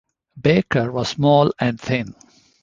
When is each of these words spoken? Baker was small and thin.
Baker 0.41 0.91
was 0.91 1.09
small 1.09 1.53
and 1.59 1.79
thin. 1.79 2.15